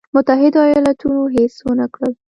[0.15, 2.13] متحدو ایالتونو هېڅ ونه کړل.